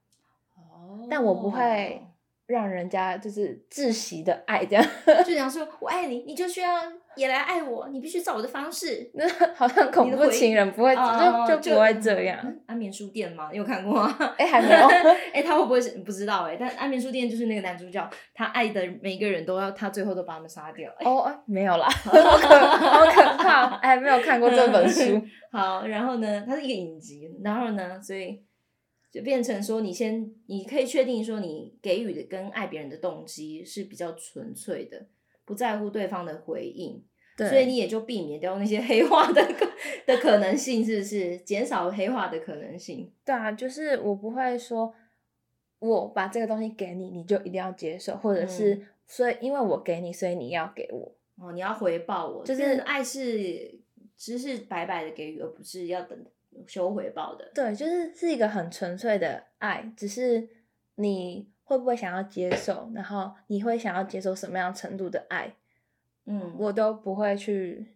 [0.56, 2.02] 哦，但我不会
[2.48, 4.84] 让人家就是窒息的爱这样，
[5.24, 6.72] 就想说我爱你，你就需要。
[7.16, 9.10] 也来爱我，你必须照我的方式。
[9.16, 12.56] 那好像恐怖情人不会，就就不会这样。
[12.66, 13.50] 安眠书店吗？
[13.52, 14.16] 你有看过吗？
[14.38, 14.88] 哎，还没有。
[15.34, 16.44] 哎，他会不会是不知道？
[16.44, 20.92] 哎，但安眠书店就是那个男主角，他爱的每一个人都要，他最后都把他们杀掉。
[21.00, 23.76] 哦，没有啦，好可好可怕！
[23.78, 25.22] 哎，没有看过这本书。
[25.52, 28.44] 好，然后呢，它是一个影集，然后呢，所以
[29.12, 35.06] 就变成说，你先你可以确定说，你给予的跟爱别人的动机是比较纯粹的。
[35.46, 37.02] 不在乎对方的回应，
[37.38, 39.42] 对所以你也就避免掉那些 黑化的
[40.06, 41.38] 的可能性，是不是？
[41.40, 43.12] 减少黑化的可能性。
[43.24, 44.94] 对啊，就是我不会说，
[45.80, 51.16] 我把这个东西给你，你就一定要接受，或者是、嗯、所以因为我给你，所以你要给我。
[51.38, 53.78] 哦，你要回报我，就是爱是
[54.18, 56.18] 只是白白的给予，而不是要等
[56.66, 57.52] 求回报的。
[57.54, 60.48] 对，就是是一个很纯粹的爱，只是
[60.96, 65.56] 你会不会想要接受，然后你会想要接受什么样程度的爱，
[66.26, 67.88] 嗯，我都不会去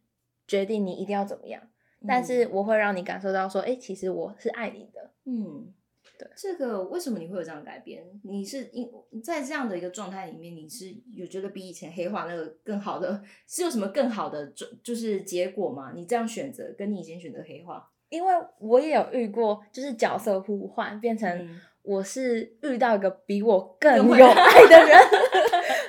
[0.48, 1.62] 决定你一定要怎么样，
[2.02, 5.72] 嗯、但是我会让你感受到说，哎，其实我是爱你的，嗯，
[6.18, 8.04] 对，这个为什么你会有这样改变？
[8.24, 8.90] 你是因
[9.24, 15.92] 在这样的一个状态里面，你是有觉得比以前黑化那个更好的，是有什么更好的就就是结果吗？
[15.94, 21.62] 你这样选择跟你以前选择黑化，因为我也有遇过，就是角色互换变成、嗯。
[21.90, 25.00] 我是遇到一个比我更有 爱的人，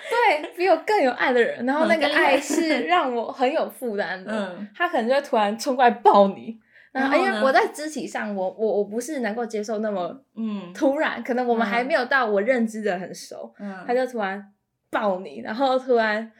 [0.09, 4.32] 对，比我更有爱的人，然后那个爱是 让我很有负担的。
[4.32, 6.59] 嗯，他可能就会突然冲过来抱你，
[6.92, 14.42] 然后，因为我在肢体上，我我我不是能够接受那么嗯突然，可能我们还没有到我认知的很熟，嗯，他就突然
[14.90, 16.32] 抱你，然后突然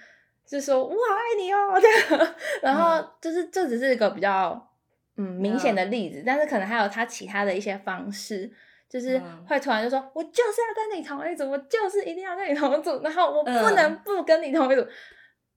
[0.47, 2.29] 就说我好爱你哦这样，
[2.63, 4.71] 然后就是这只是一个比较
[5.19, 8.51] 嗯明显的例子，但是可能还有他其他的一些方式。
[8.91, 9.17] 就是
[9.47, 14.85] 会突然就说，嗯、我就是要跟你同一组，我就是一定要跟你同一组，然后我不能不跟你同一组，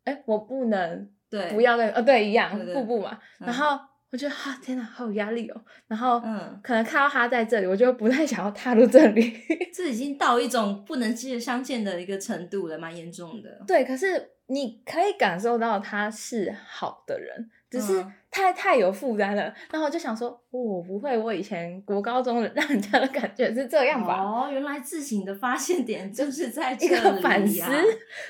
[0.04, 3.80] 哎、嗯，我不能对不要跟你，呃，对，一样，步步嘛，嗯、然后
[4.12, 9.34] 我觉得啊，天哪，好有压力哦，然后嗯，可能看到他在这里，我就不太想要踏入这里，
[9.74, 13.50] 这已经到一种不能接相见的一个程度了，蛮严重的。
[13.66, 17.50] 对，可是你可以感受到他是好的人。
[17.74, 24.22] 只是太太有负担了，然后我就想说，我、哦、不会，我以前国高中的 让人家的感觉是这样吧？
[24.22, 27.64] 哦，原来自省的发现点就是在这里、啊、一个反思。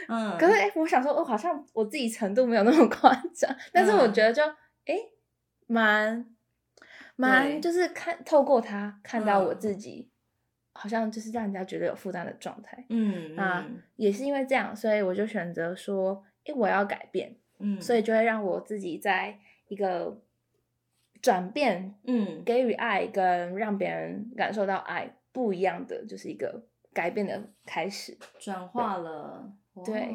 [0.08, 4.42] 嗯，可是哎，我想说，我好像我自己程度没有那么夸张，但是我觉得就
[4.86, 4.96] 哎，
[5.68, 6.26] 蛮
[7.18, 12.86] 蛮就是看透过他看到我自己，嗯、好像就是让人家觉得有负担的状态。
[12.88, 13.66] 嗯，啊，
[13.98, 17.36] 也是因为这样，所以我就选择说，哎，我要改变。
[17.64, 19.40] 嗯，所以就会让我自己在
[19.70, 20.22] 一个
[21.22, 29.50] 转变，嗯，给予爱跟让别人感受到爱不一样的，就是一个改变的开始，转化了，
[29.86, 30.14] 对，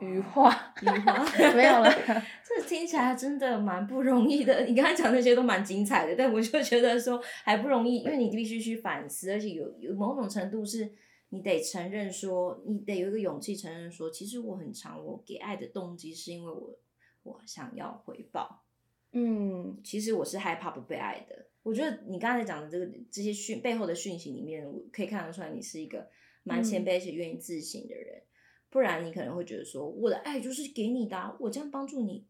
[0.00, 1.24] 羽化，羽化，
[1.56, 1.90] 没有了。
[2.44, 4.64] 这听起来真的蛮不容易的。
[4.64, 10.92] 你刚才讲那些都蛮精彩的，但我就觉得说还不容易，因为你必须去反思，而且有有某种程度是
[11.32, 16.78] 你得承认说，你得有一个勇气承认说，其实我很长，我给爱的动机是因为我。
[17.24, 18.64] 我想要回报，
[19.12, 21.46] 嗯，其实我是害怕不被爱的。
[21.62, 26.08] 我觉得你刚才讲的这个这些讯背后的讯息里面，我可以看得出来，你是一个
[26.42, 28.16] 蛮谦卑且愿意自省的人。
[28.16, 28.26] 嗯、
[28.70, 32.26] 不然你可能会觉得说，我的爱就是给你的、啊，我这样帮助你，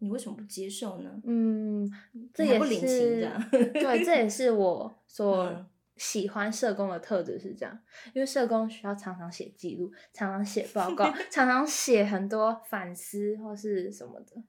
[0.00, 1.22] 你为什么不接受呢？
[1.22, 1.88] 嗯，
[2.34, 3.48] 这也不领情的。
[3.48, 5.66] 对，这也是我所。
[5.94, 7.78] 嗯喜欢社工的特质是这样，
[8.14, 14.42] 因为社工需要常常写记录，常常写报告， 常常写很多反思或是什么的，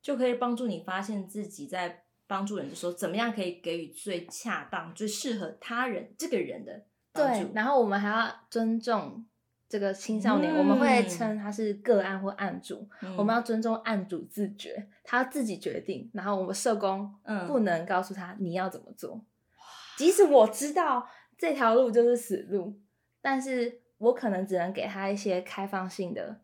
[0.00, 7.44] 就可以帮助你发现自己在帮助人的时候，怎么样可以给予最恰当、最适合他人这个人的帮助。
[7.48, 9.26] 对，然后我们还要尊重
[9.68, 17.12] 这个青少年，嗯、我们会称他是个案或案主，嗯、我们要尊重案主自觉，他自己决定，然后我们社工
[17.48, 19.20] 不能告诉他你要怎么做。
[19.96, 22.78] 即使我知道这条路就是死路，
[23.20, 26.40] 但是我可能只能给他一些开放性的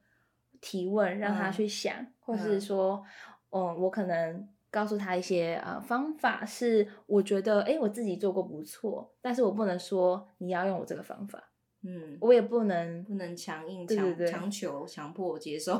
[0.60, 3.02] 提问，让他去想，嗯、或是说，
[3.50, 11.50] 嗯，嗯，我可能告诉他一些呃方法，是我觉得，哎，我自己做过不错，但是我不能说你要用我这个方法，
[11.82, 15.74] 嗯，我也不能不能强硬强强求强迫我接受，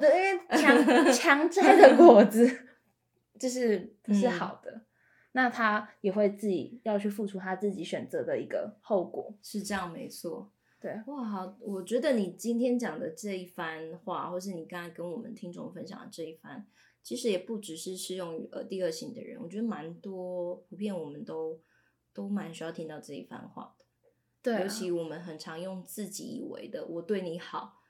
[0.00, 2.50] 对，因为强 强摘的果子
[3.38, 4.70] 就是不是好的。
[4.70, 4.86] 嗯
[5.32, 10.52] 那他也会自己要去付出他自己选择的一个后果，是这样没错。
[10.78, 16.66] 对，哇，好，我觉得你今天讲的这一番话，或是你刚才跟我们听众分享的这一番，
[17.02, 21.60] 其实也不只是适用于呃第二型的人，我觉得蛮多普遍我们都
[22.12, 23.84] 都蛮需要听到这一番话的。
[24.42, 27.80] 对啊，尤其我们很常用自己以为的，我对你好，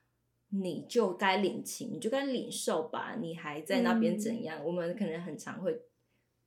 [0.50, 4.60] 你就该领情，你就该领受吧，你还在那边怎样？
[4.60, 5.80] 嗯，我们可能很常会。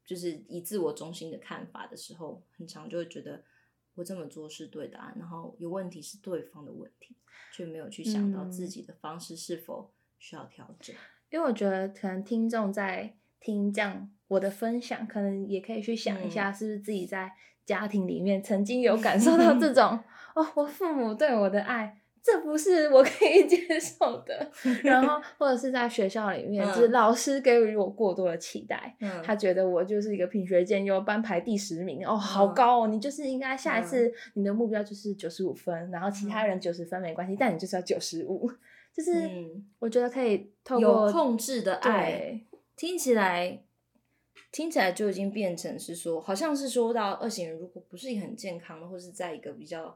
[0.06, 3.44] 就是以自我中心的看法的时候，很常就会觉得
[3.96, 7.16] 我这么做是对的啊，然后有问题是对方的问题，
[7.52, 10.96] 却没有去想到自己的方式是否需要调整。
[10.96, 11.00] 嗯，
[11.32, 17.32] 因为我觉得可能听众在听这样我的分享，可能也可以去想一下，是不是自己在
[17.66, 20.00] 家庭里面曾经有感受到这种
[20.36, 22.02] 哦，我父母对我的爱。
[22.26, 24.52] 这不是我可以接受的，
[24.84, 38.50] 然后 或者是在学校里面，就是老师给予我过多的期待，嗯、他觉得我就是一个品学兼优，班排第十名，哦，好高哦，你就是应该下一次你的目标就是九十五分，嗯、然后其他人九十分没关系，但你就是要九十五，
[38.92, 39.12] 就是
[39.78, 42.48] 我觉得可以透过有控制的爱，对。
[42.76, 43.62] 听起来
[44.52, 49.96] 听起来就已经变成是说，好像是说到二型人如果不是一个很健康的，或是在一个比较。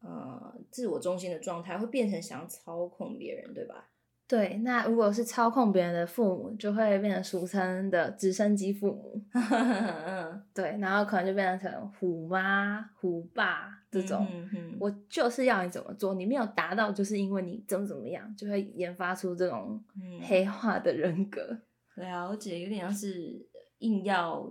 [0.00, 3.88] 呃自我中心的状态，会变成想要操控别人，对吧？
[4.26, 9.20] 对，那如果是操控别人的父母，就会变成俗称的直升机父母。
[9.32, 14.24] 嗯， 对，然后可能就变成虎妈、虎爸这种。
[14.30, 19.82] 嗯嗯，我就是要你怎么做，你没有达到，就是因为你怎么怎么样，就会研发出这种
[20.22, 21.62] 黑化的人格。
[21.96, 23.44] 了解，有点像是
[23.78, 24.48] 硬要，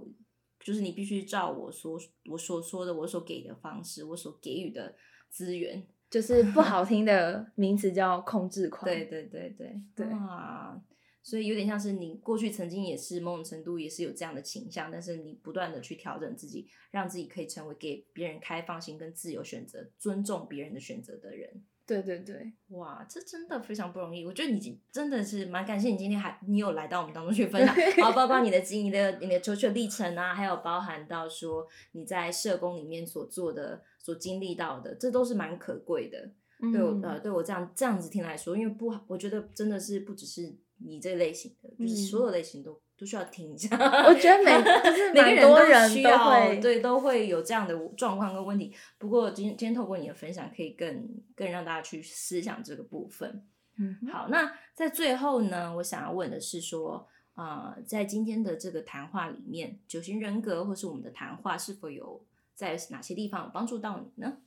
[0.60, 1.98] 就是你必须照我所
[2.30, 4.94] 我所说的，我所给的方式，我所给予的
[5.30, 5.84] 资源。
[6.10, 8.84] 就是不好听的名词叫控制狂。
[8.84, 10.76] 对对对对对啊，
[11.22, 21.62] 所以有点像是你过去曾经也是某种程度也是有这样的倾向，但是你不断的去调整自己，让自己可以成为给别人开放性跟自由选择、尊重别人的选择的人。
[21.86, 24.26] 对对对，哇，这真的非常不容易。
[24.26, 36.32] 我觉得你真的是蛮感谢你今天还你有来到我们当中去分享， 然后包括你的经营的你的求学历程啊，还有包含到说你在社工里面所做的、所经历到的，这都是蛮可贵的。
[36.62, 42.82] 嗯、对我呃，对我这样这样子听来说，因为不，我觉得真的是不只是你这类型的，就是所有类型都。
[43.00, 43.70] 都需要听一下，
[44.06, 44.52] 我觉得每
[44.84, 48.76] 就是每个人都需要，对，都会有这样的状况跟问题。
[48.98, 53.42] 不过今天今天透过你的分享，可以更更让大家去思想这个部分。
[53.78, 62.22] 嗯，好，那在最后呢，我想要问的是说，呃，在今天的这个谈话里面，九型人格或是我们的谈话，是否有
[62.60, 64.40] 在哪些地方有帮助到你呢？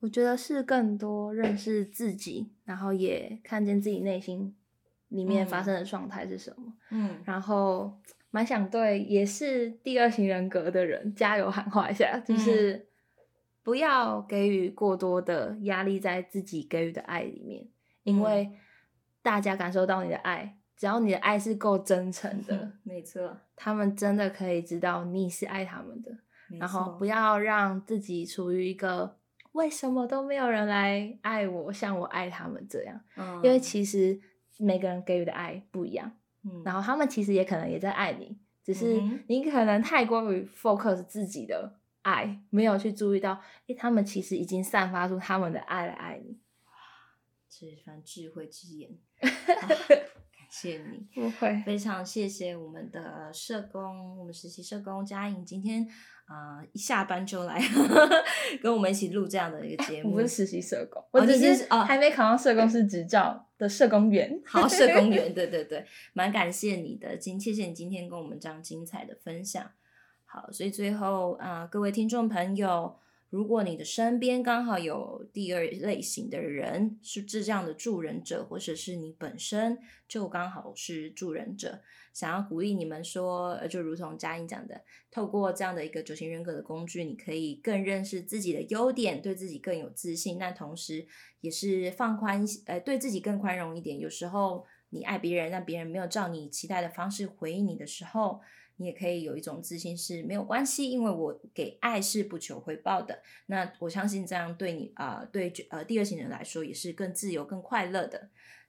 [0.00, 4.56] 我觉得是更多认识自己，然后也看见自己内心。
[5.10, 6.74] 里面发生的状态是什么？
[6.90, 7.96] 嗯，然后
[8.32, 12.88] 蛮想对也是第二型人格的人加油喊话一下，就是
[13.62, 17.68] 不要给予过多的压力在自己给予的爱里面，
[18.02, 18.50] 因为
[19.22, 26.18] 大家感受到你的爱，只要你的爱是够真诚的，没错，他们真的可以知道你是爱他们的。
[26.58, 29.16] 然后不要让自己处于一个
[29.52, 34.20] 为什么都没有人来爱我，像我爱他们这样，嗯，因为其实。
[34.58, 36.10] 每个人给予的爱不一样，
[36.42, 46.38] 嗯，然后他们其实也可能也在爱你，只是你可能太过于 focus 自己的爱，没有去注意到，诶，他们其实已经散发出他们的爱来爱你。
[46.64, 46.72] 哇，
[47.50, 48.96] 这番智慧之言。
[49.20, 49.28] 啊
[50.58, 55.86] 谢谢你，不会，非常谢谢我们的社工，我们实习社工佳颖今天
[56.24, 57.60] 啊、呃、一下班就来
[58.62, 60.12] 跟我们一起录这样的一个节目。
[60.12, 64.40] 我不是实习社工，我只是哦还没考上社工师执照的社工员。
[64.46, 65.84] 好，社工员， 对对对，
[66.14, 69.70] 蛮感谢你的，今谢谢你今天跟我们这样精彩的分享。
[70.24, 72.96] 好，所以最后啊、呃，各位听众朋友。
[73.28, 81.82] 如果你的身边刚好有第二类型的人，是这样的助人者，或者是你本身就刚好是助人者，
[82.14, 91.06] 想要鼓励你们说，就如同佳颖讲的，透过这样的一个九型人格的工具，你可以更认识自己的优点，对自己更有自信，那同时
[91.40, 93.98] 也是放宽，呃，对自己更宽容一点。
[93.98, 98.40] 有时候你爱别人，让别人没有照你期待的方式回应你的时候。
[98.78, 103.22] 你也可以有一种自信，是没有关系，因为我给爱是不求回报的。
[103.46, 108.28] 那我相信这样对你啊、呃，对呃第二型人来说也是更自由、更快乐的。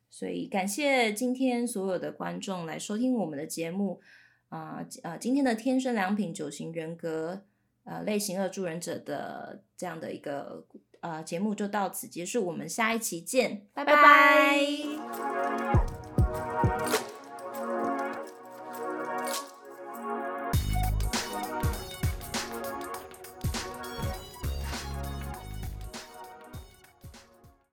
[0.09, 3.99] 所以感谢今天所有的观众来收听我们的节目
[4.47, 7.43] 啊呃，呃，今天的天生良品九型人格
[7.83, 10.65] 呃类型二助人者的这样的一个
[11.01, 13.93] 呃节目就到此结束，我们下一期见，拜拜。
[13.93, 15.96] 拜拜。